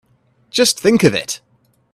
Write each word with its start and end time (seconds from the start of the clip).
Just 0.49 0.79
think 0.79 1.03
of 1.03 1.13
it! 1.13 1.41